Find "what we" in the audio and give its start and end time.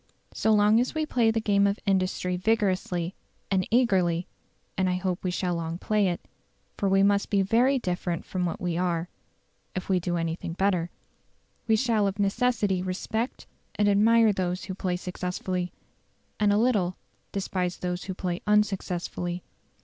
8.43-8.79